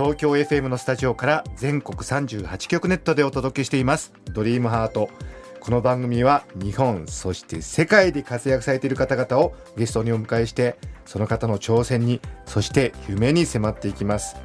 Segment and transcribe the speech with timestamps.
[0.00, 4.14] 東京 FM のスタジオから全国38局ネットでお届けしています。
[4.32, 5.10] ドリームハート。
[5.60, 14.36] この番組は日本そして世界で活躍されている方々をゲストにお迎えしてその方の挑戦にそして夢に迫っていきます。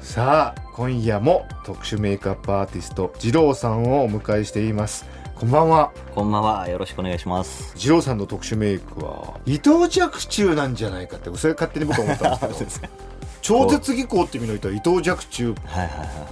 [0.00, 5.06] さあ今夜も特殊メイクアップアーティスト二郎さんをお迎えしています。
[5.36, 5.92] こんばんは。
[6.16, 6.68] こんばんは。
[6.68, 7.74] よろしくお願いします。
[7.76, 12.92] 二郎さんの特殊メイクは伊藤若冲なんじゃないかってそれ勝手に僕は思ったんですけど
[13.48, 15.54] 超絶技巧って意味の人は伊藤若冲っ。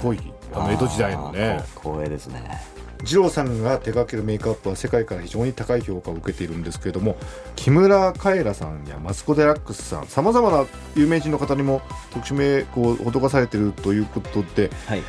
[0.02, 0.20] ぽい
[0.52, 2.60] あの江戸時代のね光栄ですね。
[3.04, 7.16] 二郎さんが手掛けるメイクアップは世界から非常に高い評価を受けているんですけれども
[7.54, 15.02] 木村カエラさんやマツコ・デラックスさんさまざまな有名人の方にも特殊メイクを施されているということではい。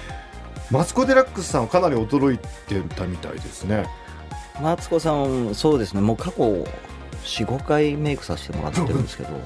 [0.69, 3.85] マツコ・デラックスさんはかなり驚いてたみたいですね。
[4.61, 6.01] マツコさん、そうですね。
[6.01, 6.65] もう過去
[7.27, 9.41] 4、5回メイクさせてもらってるんですけど、もう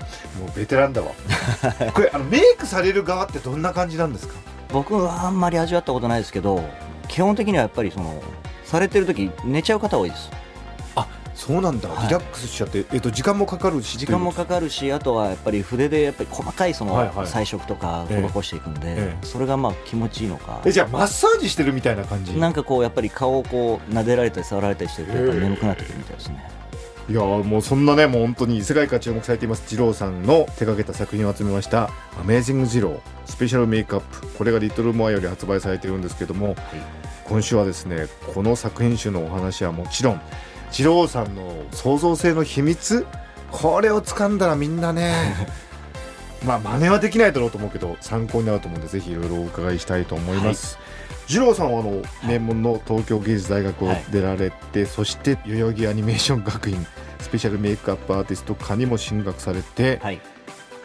[0.55, 1.11] ベテランだわ。
[1.93, 4.35] これあのメイクされる側ってどんな感じなんですか？
[4.71, 6.63] 僕はあんまり味わったことないですけど、
[7.07, 8.21] 基本的にはやっぱりその、
[8.63, 10.29] されてる時寝ちゃう方多いです。
[11.33, 12.07] そうなんだ、はい。
[12.07, 17.15] リラックスしちゃって、えっと、時間もかかるし時間もかかるし、あとはやっぱり筆でやっぱり細かいそはいはい。
[17.15, 18.29] の彩色とかええ。
[18.31, 19.25] 施していくんで、ええ。
[19.25, 20.59] それがまあ気持ちいいのか。
[20.65, 22.37] えじゃあマッサージしてるみたいな感じ？
[22.37, 26.51] なんかこうやっぱり顔をこう撫でられたり触られたりしてるとやっぱり眠くなってくるみたいですね。
[27.11, 36.55] いやもうそんなねもう本当に世界から注目されています二郎さんの手掛けた作品を集めました「アメージング二郎スペシャルメイクアップ」これがリトルモアより発売されているんですけども
[37.25, 40.21] 今週はですねこの作品集のお話はもちろん
[40.71, 43.05] 二郎さんの創造性の秘密？
[43.51, 45.35] これを掴んだらみんなね
[46.45, 50.79] まあ真似はできないだろうと思うけど参考になると思うんでぜひいろいろお伺いしたいと思います、
[51.27, 56.87] 二郎さんはあの名門の東京芸術大学を出られて、そして代々木アニメーション学院
[57.21, 60.19] スペシャルメイクアップアーティスト科にも進学されて、はい。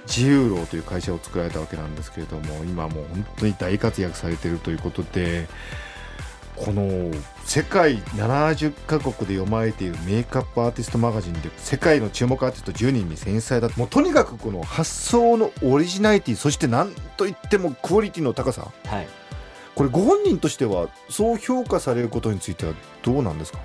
[0.07, 5.49] 自由楼という会社を作られたわけなんですけれども今もう本当に大活躍されているということで
[6.55, 7.11] この
[7.45, 19.09] 世界70カ国で読まれているメイクアップアーティストマガジンで世界の注目アーティスト10人に選出されたもうとにかくこの発想のオリジナリティそして何といってもクオリティの高さはい。
[19.75, 23.59] これご本人としてはそう評価されることについてはどうなんですか？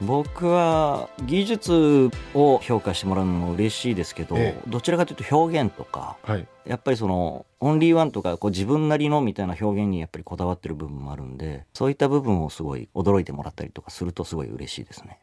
[0.00, 4.70] 僕は技術を評価してもらうのも嬉しいですけど、ええ。
[4.70, 6.46] どちらかというと表現とかはい。
[6.66, 15.18] やっぱりそのオンリーワンとかこう自分なりのみたいな表現にやっぱりこだわってる部分もあるんでそういった部分をすごい驚いてもらったりとかするとすごい嬉しいですね。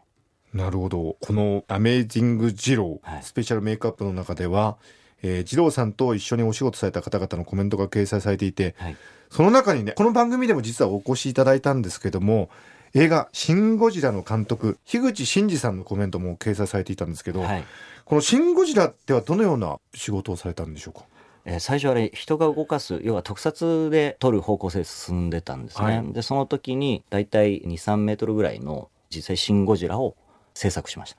[0.54, 1.18] なるほど。
[1.22, 3.24] この「アメージング・ジロー」はい。
[3.24, 4.78] スペシャルメイクアップの中では、
[5.24, 8.98] えー、ジローさんと一緒にお仕事された方々のコメントが掲載されていてはい、
[9.30, 12.50] その中にねこの番組でも実はお越しいただいたんですけども
[12.94, 17.64] 映画「シン・ゴジラ」の監督樋口真嗣さんのコメントも掲載されていたんですけど、はい。
[18.06, 21.06] この「シン・ゴジラ」ではどのような仕事をされたんでしょうか？
[21.46, 26.14] えー最初あれ人が動かす要は特撮で撮る方向性進んでたんですね、はい。
[26.14, 30.16] でその時に大体23メートルぐらいの実際「シン・ゴジラ」を
[30.54, 31.16] 制作しまし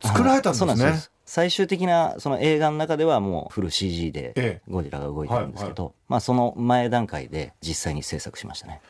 [0.00, 0.08] た。
[0.08, 0.74] 作られたんですね。
[0.74, 4.70] そうなんです最終的なその映画の中ではもうフル CG でええ。
[4.70, 8.80] ゴジラが動いてるんですけど、まあその前段階で実際に制作しましたね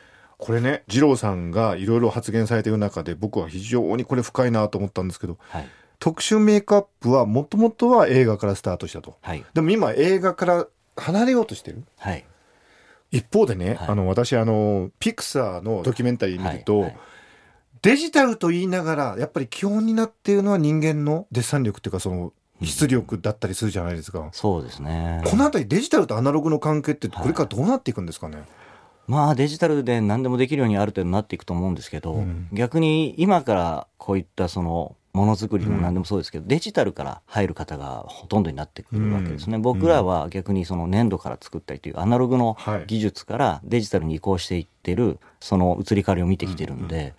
[0.45, 5.67] これね二郎さんがいろいろ発言されている中で僕は非常にこれ深いなと思ったんですけどはい。
[5.99, 9.15] 特殊メイクアップはもともとは映画からスタートしたと。
[9.21, 9.45] はい。
[9.53, 10.67] でも今映画から
[10.97, 11.85] 離れようとしてる？
[11.97, 12.25] はい。
[13.09, 13.87] 一方でね、はい。
[13.87, 16.91] あの私あのピクサーのドキュメンタリー見ると、
[17.81, 25.21] デジタルと言いながらやっぱり基本になっているのは人間のデッサン力っていうかその出力だったりするじゃないですか、そうですね。
[25.25, 28.43] このあたりデジタルとアナログの関係ってこれからどうなっていくんですかね、
[29.07, 32.47] まあデジタルで何でもできるようにある程度なっていくと思うんですけど、うん。
[32.53, 39.61] 逆に今からこういったそのものづくりも何でもそうですけど、デジタルから入る方がほとんどになってくるわけですね、うん。
[39.61, 42.83] 僕らは逆にその粘土から作ったりというアナログのはい。
[42.87, 47.13] 技術からデジタルに移行していってるその移り変わりを見てきてるんで、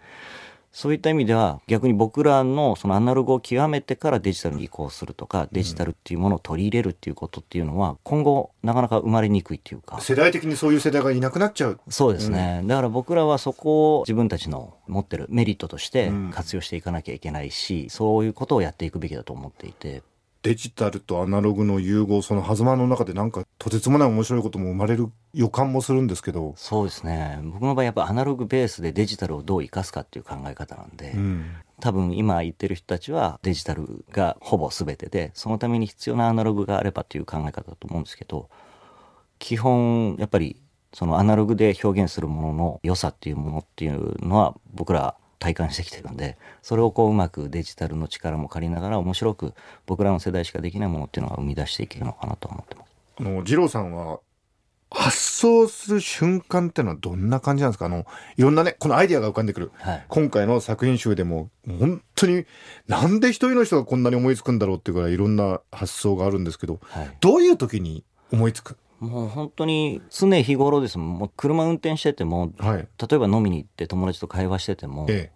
[0.75, 10.01] そういった意味では逆に僕らのそのアナログを極めてからデジタルに移行するとかデジタルっていうものを取り入れるっていうことっていうのは今後なかなか生まれにくいっていうか。
[10.01, 11.81] 世代的にそういう世代がいなくなっちゃう。
[11.89, 16.31] そうですね、だから僕らはそこを自分たちの持ってるメリットとしてうん。
[16.33, 20.03] 活用していかなきゃいけないし、そういうことをやっていくべきだと思っていて
[20.45, 27.41] デジタルとアナログの融合その狭間の中でなんかとてつもない面白いことも生まれる予感もするんですけど、そうですね。
[27.43, 31.47] 僕の場合やっぱアナログベースでデジタルをどう生かすかっていう考え方なんで、うん。
[31.81, 38.49] 多分今言ってる人たちはデジタルがほぼ全てでそのために必要なアナログがあればっていう考え方だと思うんですけど
[39.39, 40.61] 基本やっぱり
[40.93, 49.55] そのアナログで表現するものの良さっていうものっていうのは僕ら体感してきてるんでそれをこううまくデジタルの力も借りながら面白く
[49.85, 52.91] 僕らの世代しかできないものっていうのは生み出していけるのかなと思ってます。
[53.21, 54.21] あの二郎さんは
[54.91, 57.87] 発想する瞬間ってのはどんな感じなんですか？
[57.87, 58.07] あの
[58.37, 59.73] いろんなねこのアイディアが浮かんでくる。
[59.75, 62.47] はい、今回の作品集でも本当に
[62.87, 67.17] なんで一人の人がこんなに思いつくんだろうっていうぐらいいろんな発想があるんですけどはい。
[67.21, 68.79] どういう時に思いつく？
[69.01, 70.97] もう本当に常日頃です。
[70.97, 72.79] もう車運転しててもはい。
[72.79, 75.33] 例えば飲みに行って友達と会話しててもえ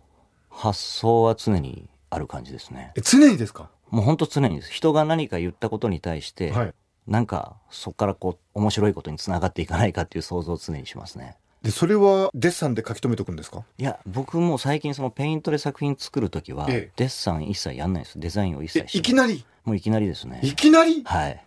[0.50, 2.92] 発想は常にある感じですね。
[2.96, 3.70] ええ常にですか？
[3.90, 4.70] もう本当常にです。
[4.70, 6.74] 人が何か言ったことに対して、はい。
[7.06, 11.36] なんかそこからこう面白いことにつながっていかないかっていう想像を常にしますね。
[11.62, 13.64] でそれはデッサンで書き留めておくんですか？
[13.78, 16.92] いや僕も最近そのペイントで作品作る時は、ええ。
[16.96, 18.20] デッサン一切やんないです。
[18.20, 19.44] デザインを一え切しいきなり？
[19.64, 20.40] もういきなりですね。
[20.42, 21.02] いきなり？
[21.04, 21.44] はい。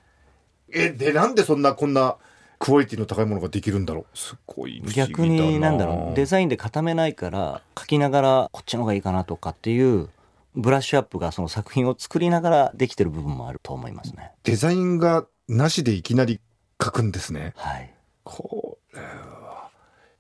[0.73, 2.17] えでなんでそんなこんな
[2.61, 4.17] クオリティの高いものができるんだろう。
[4.17, 6.15] すごい逆になんだろう。
[6.15, 10.09] デザインで固めないから書きながらこっちの方がいいかなとかっていう
[10.55, 14.31] ブラッシュアップがその作品を作りながらできてる部分もあると思いますね。
[14.43, 16.39] デザインがなしでいきなり
[16.81, 17.53] 書くんですね。
[17.57, 17.91] はい。
[18.23, 19.71] これは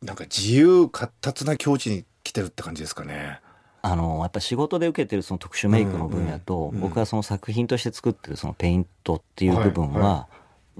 [0.01, 3.39] なんか自由闊達な境地に来てるって感じですかね。
[3.83, 10.27] あのやっぱ仕事で受けてるその特殊メイクの分野と、僕がその作品として作ってるそのペイントっていう部分は、はいは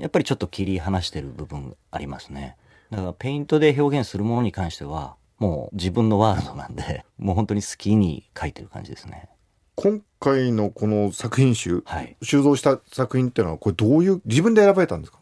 [0.01, 2.57] やっぱりちょっと切り離してる部分ありますね。
[2.89, 9.29] だからペイントで表現するものに関してはもう自分のワールドなんで もう本当に好きに描いてる感じですね。
[9.75, 12.15] 今回のこの作品集はい。
[12.21, 15.19] 収蔵した作品っていうのはこれどういう自分で選ばれたんですか？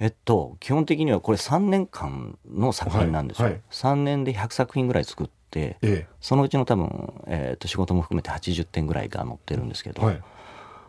[0.00, 3.62] えっと基本的にはこれ3年間の作品なんですよ、はいはい。
[3.70, 10.22] 3年で100作品ぐらい作ってえそのうちの多分、えーっと仕事も含めて80点ぐらいが載ってるんですけど、えはい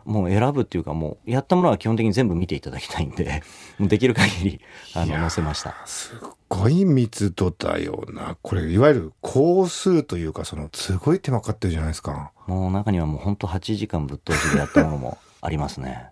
[0.06, 3.42] もう選ぶっていうかもうやったものは基本的に全部見ていただきたいんで
[3.78, 4.60] もうできる限り
[4.94, 5.74] あの載せました。
[5.84, 6.18] すっ
[6.48, 8.38] ごい密度だよな。
[8.40, 12.30] これいわゆる工数というかそのすごい手間かかってるじゃないですか。
[12.46, 16.10] もう中にはもうほんと8時間ぶっ通しでやったものも ありますね。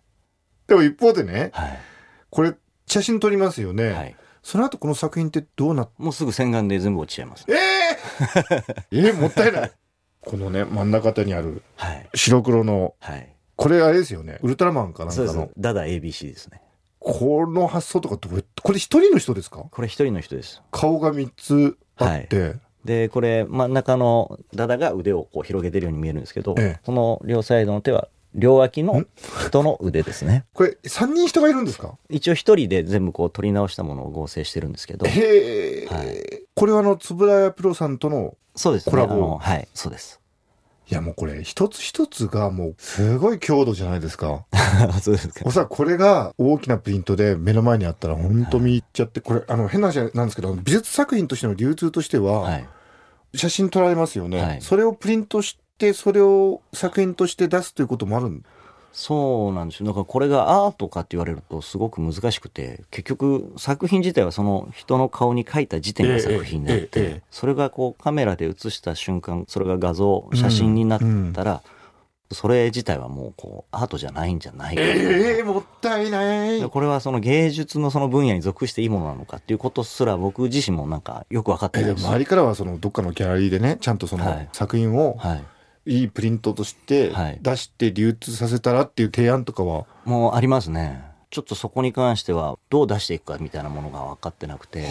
[0.67, 1.79] でも一方でねはい、
[2.31, 2.55] これ
[2.87, 7.47] 写真撮りますよね、はい、その後この作品ってどうなっもうすぐ洗顔で全部落ちちゃいます。
[7.49, 7.55] え
[8.91, 9.73] ええもったいない。
[10.21, 12.09] このね真ん中にあるはい。
[12.15, 14.39] 白黒のはいこれあれですよね。
[14.43, 15.51] ウルトラマンかなんかの。
[15.59, 16.61] ダダ ABC ですね。
[16.99, 19.67] この発想とかこれ一人の人ですか？
[19.71, 20.63] これ一人の人です。
[20.71, 26.81] 顔が3つあって、でこれ真ん中のダダが腕をこう広げてるように見えるんですけど、ええ。
[26.85, 29.05] この両サイドの手は両脇の
[29.47, 30.45] 人の腕ですね。
[30.55, 31.99] これ3人人がいるんですか？
[32.09, 35.07] 一応一人で全部こう取り直したものを合成してるんですけど。
[35.07, 36.43] へえ、はい。
[36.55, 38.91] これはあの円谷プロさんとのそうですね。
[38.91, 39.37] コラボ。
[39.37, 39.69] はい。
[39.75, 40.21] そうです
[40.91, 44.45] いやもうこれ一つ一つがもうすごい強度じゃないですか。
[45.01, 45.41] そうですか。
[45.45, 52.69] おそらくこれが大きなプリントで目の前にあったら本当見入っちゃって、これあの変な話なんですけど美術作品としての流通としては、はい。
[53.35, 54.61] 写真撮られますよね、はい。
[54.61, 58.45] それをプリントしてそれを作品として出すということもあるん
[58.95, 59.89] そうなんですよ。
[59.89, 71.01] だからこれがアートかって言われるとすごく難しくて結局作品自体はその人の顔に描いた時点が作品になって、それがこうカメラで写した瞬間それが画像写真になっ
[71.33, 71.63] たら、
[72.31, 76.61] それ自体はもうこうアートじゃないんじゃないかな、ええもったいない。
[76.61, 82.07] でこれはその芸術のその分野に属していいものなのかっていうことすら僕自身もなんかよく分かってえないです。
[82.07, 84.49] 周りからはそのどっかのギャラリーでねちゃんとそのはい。
[84.53, 85.43] 作品をはい、い
[85.87, 87.39] いプリントとしてはい。
[87.43, 91.05] 出して流通させたらっていう提案とかは、もうありますね。
[91.31, 94.87] ちょっとそこに関してはどう出していくかみたいなものが分かってなくて、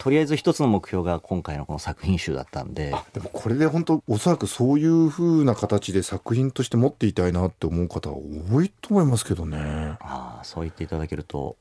[0.00, 9.58] とりあえず一つの目標が今回のこの作品集だったんで、あでもこれで本当おそらくそういう風な形で作品として持っていたいなって思う方は多いと思いますけどね。
[10.00, 11.56] ああ、そう言っていただけると、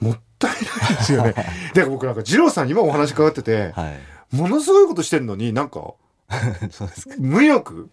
[0.00, 1.32] もったいないですよね。
[1.32, 1.50] だか
[1.80, 4.36] ら僕なんか二郎さんに今お話伺ってて、はい。
[4.36, 5.94] ものすごいことしてんのになんか
[6.70, 7.14] そうですか。
[7.18, 7.90] 無欲？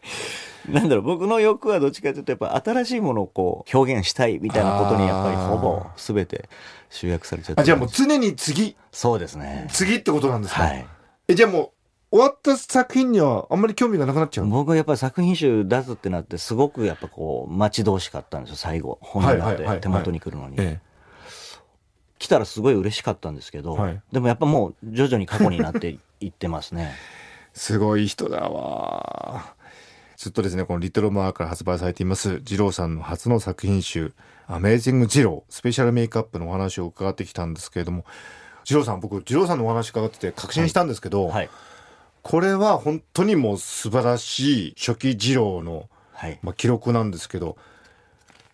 [0.69, 6.49] なんだろう、僕の欲はどっちかというと、やっぱ新しいものをこう表現したいみたいなことにやっぱりほぼ全て
[6.89, 8.75] 集約されちゃってるあじゃあもう常に次？
[8.91, 9.67] そうですね。
[9.71, 10.85] 次ってことなんですか、はい。
[11.27, 11.73] えじゃあも
[12.11, 14.47] う終わった作品にはあんまり興味がなくなっちゃう？
[14.47, 18.99] 僕はやっぱり作品集出すってなってすごくやっぱこう待ち遠しかったんですよ最後。
[19.01, 20.79] 本になって手元に来るのに、え。
[22.19, 24.01] 来たらすごい嬉しかったんですけど、はい。
[24.13, 26.93] でもやっぱもう徐々に過去になっていってますね
[27.53, 29.55] すごい人だわ
[30.17, 34.13] ずっとですねこの「リトルマー」から発売されています二郎さんの初の作品集
[34.47, 38.05] アメージングジロースペシャルメイクアップのお話を伺ってきたんですけれども
[38.63, 41.49] ジローさん僕ジローさんのお話伺ってて確信したんですけど、はい。
[42.21, 46.39] これは本当にもう素晴らしい初期ジローの、はい。
[46.41, 47.57] まあ、記録なんですけど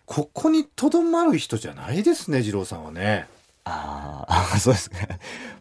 [0.06, 3.28] ここにとどまる人じゃないですねジローさんはね。
[3.64, 5.08] ああ、 そうですね。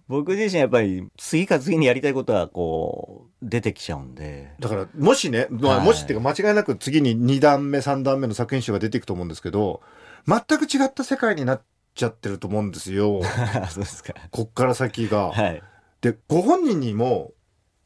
[0.07, 4.53] 僕自身やっぱり次か次にやりたいことはこう出てきちゃうんで。
[4.59, 9.81] だからもしね、まあ、はいもしっていうか間違いなく次に2段目3段目の作品集が出ていくと思うんですけど
[10.27, 11.61] 全く違った世界になっ
[11.93, 13.21] ちゃってると思うんですよ
[13.69, 14.13] そうですか。
[14.31, 15.31] こっから先が。
[15.31, 15.61] はい。
[16.01, 17.33] でご本人にも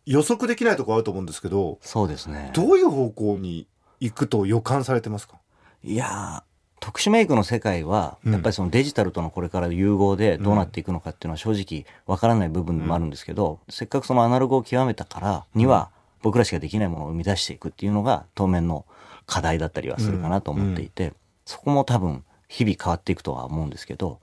[0.05, 2.51] 予測できないところあると思うんですけどそうですね。
[2.53, 3.67] どういう方向に
[3.99, 5.39] 行くと予感されてますか？
[5.83, 6.52] いやー
[6.83, 8.33] 特殊メイクの世界は、うん。
[8.33, 18.85] やっぱりそのデジタルとのこれから融合でどうなっていくのかっていうのは正直わからない部分もあるんですけど、せっかくそのアナログを極めたからには、僕らしかできないものを生み出していくっていうのが当面の
[19.25, 21.13] 課題だったりはするかなと思っていて、
[21.45, 24.19] そこも多分日々変わっていくとは思うんですけど、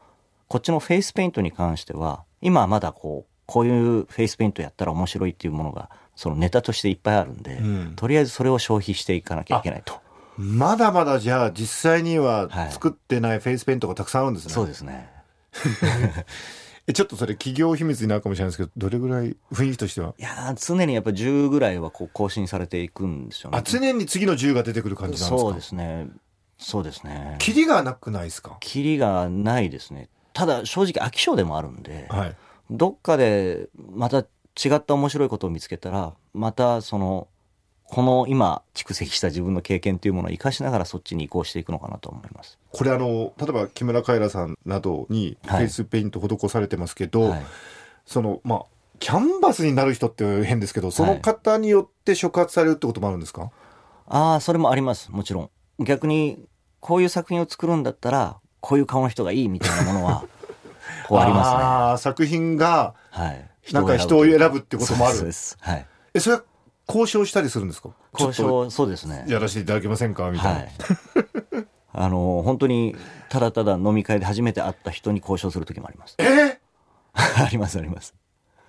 [0.49, 7.93] こっちのフェイスペイントに関しては、今はまだこう、こういうフェイスペイントやったら面白いっていうものが、そのネタとしていっぱいあるんで、うん。
[7.97, 9.95] とりあえずそれを消費していかなきゃいけないと。
[10.43, 14.55] まだまだじゃあ実際にははい作ってないフェイスペイントがたくさんあるんですね。
[14.55, 15.09] そうですね。
[16.87, 20.15] えちょっとそれ企業秘密になるかもしれないですけどどれぐらい雰囲気としては？
[20.19, 23.59] いやー常にやっぱ10ぐらいはこう更新されていくんですよね。
[23.59, 25.39] あ常に次の10が出てくる感じなんですか？
[25.39, 26.09] そうですね。
[26.59, 27.37] そうですね。
[27.39, 28.57] キリがなくないですか？
[28.61, 30.09] キリがないですね。
[30.33, 32.37] ただ正直飽き性でもあるんで、はい。
[32.71, 34.25] どっかでまた違
[34.77, 37.29] った面白いことを見つけたら、またその、
[37.91, 42.59] この今蓄積した自分の経験というものを生かしながらそっちに移行していくのかなと思います。
[42.73, 47.43] これあの例えば木村カエラさんなどにフはいェイスペイント施されてますけど、はい。
[48.07, 48.63] そのまあ
[49.01, 53.51] キャンバスになる人って変ですけどその方によって触発されるってこともあるんですか、
[54.11, 55.11] ああ、それもあります。
[55.11, 55.41] もちろ
[55.79, 55.85] ん。
[55.85, 56.45] 逆に、
[56.81, 60.25] こういう作品を作るんだったら、こういう顔の人がいいみたいなものは、
[61.09, 62.03] こうありますね。
[62.03, 63.49] 作品がはい。
[63.73, 65.57] なんか人を選ぶってこともあるそうです。
[65.61, 65.87] はい。
[66.15, 66.43] えそれは
[66.95, 67.91] 交渉したりするんですか？
[68.13, 69.33] 交渉、そうですねと。
[69.33, 70.31] やらせていただけませんか？
[70.31, 70.71] みたいな、はい。
[71.93, 72.95] あの、本当に、
[73.29, 76.17] ただただ飲み会で初めて会った人に交渉する時もあります。
[76.19, 76.59] え？
[77.15, 78.15] あります、あります。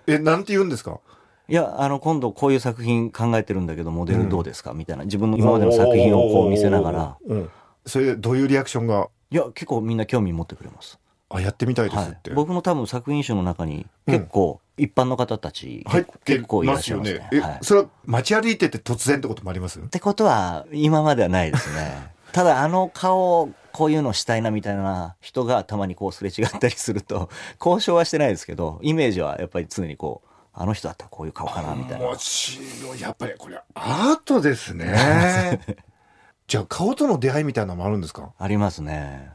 [0.06, 1.00] えなんて言うんですか？
[1.48, 5.04] いや、あの、今度こういう作品考えてるんだけど、モデルどうですか、みたいな。
[5.04, 7.16] 自分の今までの作品をこう見せながら。
[7.26, 7.50] うん、
[7.86, 9.08] それでどういうリアクションが？
[9.30, 10.98] いや、結構みんな興味持ってくれます。
[11.34, 12.08] あやってみたいですはい。
[12.10, 17.18] って、僕の多分作品集の中に、結構、一般の方たち、入って結構いらっしゃいますね。
[17.18, 17.58] ねえ、はい。
[17.62, 19.78] それは街歩いてて突然ってこともあります？
[19.80, 22.10] ってことは、今まではないですね。
[22.32, 27.28] ただ、あの顔、こういうのしたいなみたいな人がたまにこうすれ違ったりすると、
[27.60, 32.06] 交渉はしてないですけど、イメージはやっぱり常にこう、あの人だったらこういう顔かなみたいな。
[32.06, 35.58] 面白いやっぱりこれアートですね
[36.46, 38.32] じゃあ顔との出会いみたいなのもあるんですか？
[38.38, 39.30] ありますね。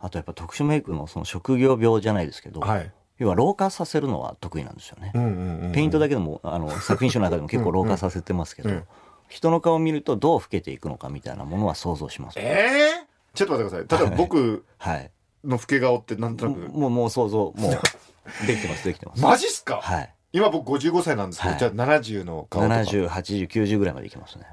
[0.00, 5.12] あとやっぱ特殊メイクのその職業病じゃないですけど、はい、要は老化させるのは得意なんですよね。
[5.14, 8.84] うんうんうん、ペイントだけでも、あの、作品集の中でも結構老化させてますけど、うんうん
[9.30, 12.38] 人の顔を見るとどう老けていくのかみたいなものは想像します。
[12.38, 12.68] え
[13.04, 15.10] えちょっと待ってくださいただ僕はい。
[15.44, 17.60] の老け顔ってなんとなくもう、もう想像、もう、
[18.46, 19.22] できてます、できてます。
[19.22, 20.14] マジっすか、はい。
[20.32, 24.46] 今僕55歳なんですけど、はいじゃあ70の顔とか70、80、90ぐらいまでいきますね。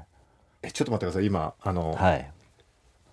[0.62, 2.32] えちょっと待ってください今あの、はい。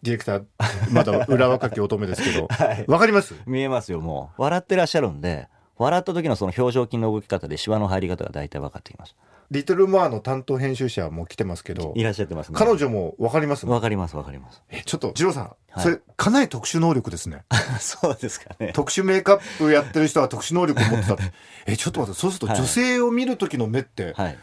[0.06, 0.46] ディレクター
[0.92, 3.34] まだ裏若き乙女ですけどわ、 はいかります？
[3.46, 4.42] 見えますよ、もう。
[4.44, 5.48] 笑ってらっしゃるんで、
[5.78, 9.16] 笑った時のその表情筋の動き方でシワの入り方が大体分かってきます。
[9.52, 12.56] リトルモアの担当編集者も来てますけどいらっしゃってますね。
[12.58, 13.66] 彼女もわかります？
[13.68, 14.64] 分かります、分かります。
[14.70, 17.44] えちょっと二郎さん、はいそれかなり特殊能力ですね
[17.82, 18.72] そうですかね。
[18.74, 21.24] 特殊メイクアップやってる人は特殊能力を持ってたって
[21.68, 24.38] えちょっと待ってそうするとはい女性を見る時の目って、はい。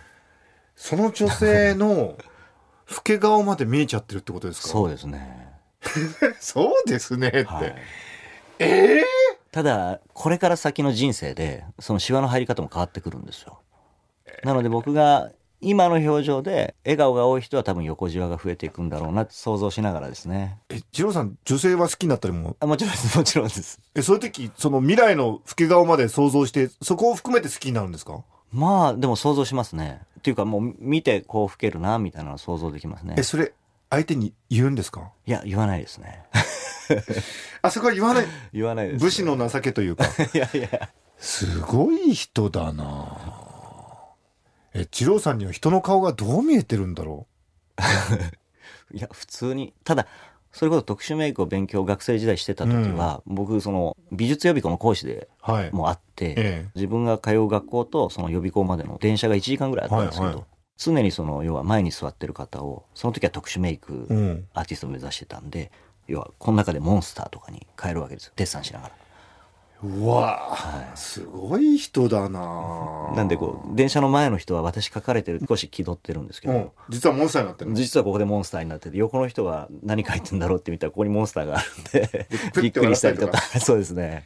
[0.76, 2.16] その女性の
[2.94, 4.68] 老け顔まで見えちゃってるってことですか？
[4.68, 5.51] そうですね。
[6.40, 7.74] そうですねって、はい。
[8.58, 8.66] え
[9.00, 9.04] え
[9.50, 13.60] ただ、これから先の人生で、そのシワの入り方も変わってくるんですよ。
[14.44, 20.58] なので僕が、今の表情で笑顔が多い人は多分横じわが増えていくんだろうなって想像しながらですね。
[20.70, 22.56] え二郎さん女性は好きになったりも？
[22.58, 23.78] あもちろんです、もちろんです。
[23.94, 28.24] えそういう時その未来の老け顔まで想像してそこを含めて好きになるんですか？
[28.50, 30.00] まあ、でも想像しますね。
[30.18, 33.22] っていうかもう見てこう老けるな、みたいなのを想像できますねえ。
[33.22, 33.52] それ
[33.92, 35.12] 相手に言うんですか？
[35.26, 36.24] いや、言わないですね。
[37.60, 38.26] あそこは言わない。
[38.54, 40.04] 言わないです、武士の情けというか。
[40.34, 40.88] いやいや。
[41.18, 43.18] すごい人だな。
[44.74, 47.26] え二郎さんには人の顔がどう見えてるんだろ
[48.94, 49.74] いや、普通に。
[49.84, 50.06] ただ、
[50.52, 55.70] それこそ特殊メイクを勉強学生時代してた時は、僕、その、美術予備校の講師でうはい。
[55.72, 56.70] もあって、ええ。
[56.74, 60.44] 自分が通う学校とその予備校までの電車が1時間ぐらいあったんですけど、はいはい
[60.82, 64.46] 常にその要は前に座ってる方をその時は特殊メイクうん。
[64.54, 65.70] アーティストを目指してたんで
[66.08, 68.32] 要はこの中でモンスターとかに変えるわけですよ。
[68.36, 68.94] デッサンしながら。
[69.84, 70.38] うわ
[70.92, 73.12] あ、すごい人だな。
[73.16, 82.28] なんでこう電車の前の人は私書かれてる少し気取ってるんですけど、うん、実はモンスターになってるの実はここでモンスターになってて横の人が何書いてんだろうって見たらここにモンスターがあるんで
[82.62, 83.38] びっくりしたりとか。
[83.38, 84.24] 笑そうですね。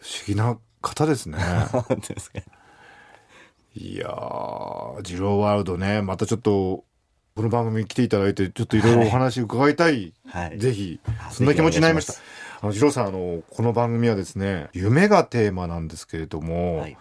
[0.00, 1.38] 不思議な方ですね。
[2.08, 2.40] ですか
[3.74, 6.02] いやージローワールドね。
[6.02, 6.84] またちょっと
[7.36, 10.58] この番組に来ていただいてちょっといろいろお話伺いたい、はい。
[10.58, 10.98] ぜひ。
[11.24, 12.14] あそんな気持ちになりました。
[12.62, 16.96] あのジローさんあのこの番組はですね夢がテーマなんですけれども、はい。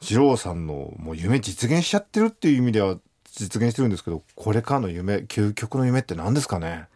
[0.00, 2.96] ジローさんのもう夢実現しちゃってるっていう意味では
[3.32, 6.86] 実現してるんですけどこれからの夢究極の夢って何ですかね？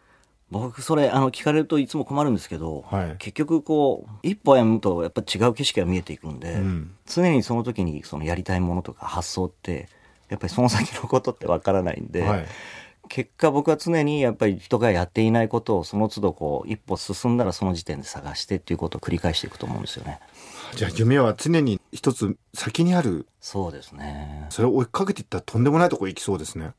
[0.51, 3.15] 僕それあの聞かれるといつも困るんですけど、はい。
[3.17, 6.95] 結局こう一歩歩むとやっぱ違う景色が見えていくんで、うん。
[7.05, 9.89] 常にその時にそのやりたいものとか発想って
[10.29, 12.45] やっぱりその先のことってわからないんで、はい。
[13.07, 20.19] 結果僕は常にやっぱり人がやっていないことをその都度こう一歩進んだらその時点で探してっていうことを繰り返していくと思うんですよね。
[20.75, 23.27] じゃあ夢は常に一つ先にある。
[23.39, 24.47] そうですね。
[24.49, 26.71] それを追いかけていったらとんでもないとこ行きそうですね。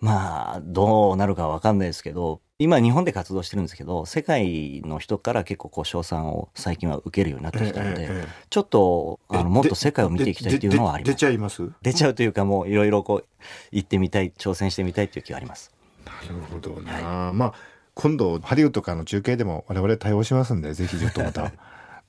[0.00, 11.14] まあどうなるかわかんないですけど今日本で活動してるんですけど世界の人から結構こう賞賛を最近は受けるようになってきたので、ええええちょっとあえのもっと世界を見ていきたいっていうのはあります。
[11.14, 13.26] 出ちゃいます出ちゃうというかもういろいろこう
[13.70, 15.72] 行ってみたい挑戦してみたいっていう気はあります。
[16.04, 17.54] なるほどな、まあ
[17.94, 21.52] 今度ハリウッドからの中継でも我々対応しますんでぜひちょっとまた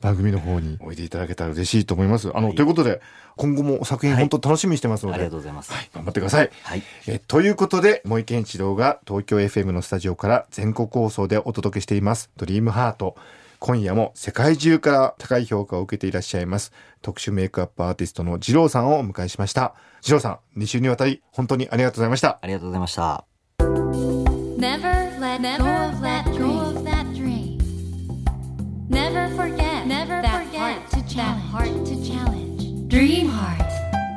[0.02, 3.02] 番組の方においでいただけたら嬉しいと思いますあの、はいということで
[3.36, 5.72] 今後も作品はい本当楽しみにしてますので、ありがとうございます。
[5.72, 6.84] はい、頑張ってくださいはい。
[7.08, 13.16] えということで森健一郎が東京 FM のスタジオから全国放送でお届けしています「ドリームハート
[13.60, 23.26] 今夜も世界中から高い評価を受けていらっしゃいます特殊メイクアップアーティストの二郎さんをお迎えしました二郎さん2週にわたり本当にありがとうございましたありがとうございました。
[24.60, 27.60] Never let go of that dream.
[28.90, 29.69] Never forget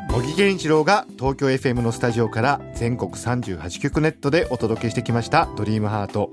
[0.08, 6.30] 茂木健一郎が東京 FM のスタジオから全国38局ネットでお届けしてきました「ドリームハート。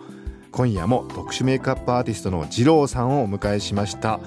[0.51, 4.19] 今夜も特殊メイクアップアーティストの二郎さんをお迎えしました。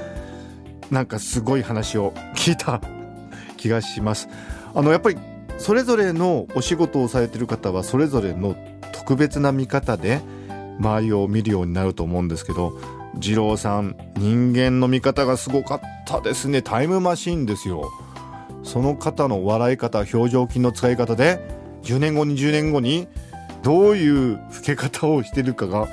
[0.91, 2.81] なんかすごい話を聞いた
[3.57, 4.29] 気がします。
[4.75, 5.19] あのやっぱり
[5.59, 8.57] それぞれのお仕事をされてる方はそれぞれの
[8.91, 10.21] 特別な見方で
[10.81, 12.77] 周りを見るようになると思うんですけど
[13.15, 16.63] 二郎さん人間の見方がすごかったですね。
[16.63, 17.91] タイムマシーンですよ。
[18.63, 21.41] その方の笑い方表情筋の使い方で
[21.83, 23.09] 10年後20年後に
[23.63, 25.89] どういう老け方をしてるかが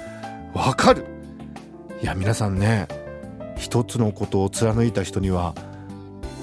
[0.54, 1.06] わかる。
[2.02, 2.88] いや皆さんね
[3.58, 5.54] 一つのことを貫いた人には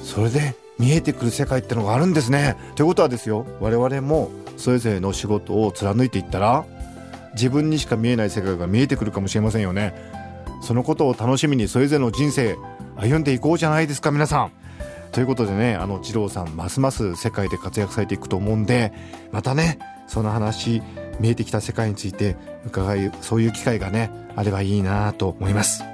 [0.02, 2.56] それで見えてくる世界ってのがあるんですね。
[2.74, 6.64] ということはですよ我々もそれぞれの仕事を貫いていったら
[7.32, 9.94] 自分にしか見えない世界が見えてくるかもしれませんよね。
[10.60, 12.56] そのことを楽しみにそれぞれの人生
[12.96, 14.52] 歩んでいこうじゃないですか皆さん。
[15.12, 18.92] ということでねあの二郎さんますます世界で活躍されていくと思うんで
[19.32, 20.82] またねその話
[21.20, 25.84] 見えてきた世界について伺いそういう機会がねあればいいなと思います。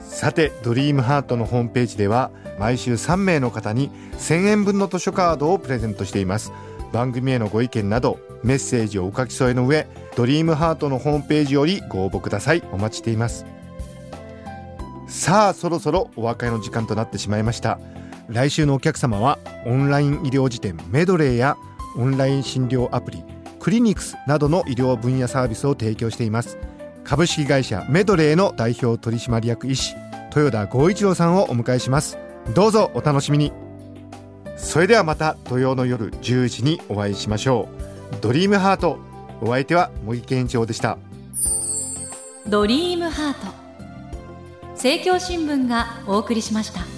[0.00, 6.52] さてドリームハートのホームページでは毎週3名の方に1000円分の図書カードをプレゼントしています。
[6.92, 9.86] 番組へのご意見などメッセージをお書き添えの上
[10.18, 12.64] ドリームハートのホームページよりご応募ください。
[12.72, 13.46] お待ちしています。
[15.06, 17.78] さあそろそろお別れの時間となってしまいました。
[18.26, 21.56] 来週のお客様はオンライン医療辞典メドレーや
[21.96, 23.22] オンライン診療アプリ
[23.60, 26.58] クリニクスなどの医療分野サービスを提供しています。
[27.04, 29.94] 株式会社メドレーの代表取締役医師
[30.34, 32.18] 豊田剛一郎さんをお迎えします。
[32.56, 33.52] どうぞお楽しみに。
[34.56, 37.68] それではまた土曜の夜10時にお会いしましょ
[38.12, 38.16] う。
[38.20, 39.06] ドリームハート。
[39.40, 40.98] お相手は茂木健一郎でした。
[42.46, 43.46] ドリームハート。
[44.72, 46.97] 政教新聞がお送りしました。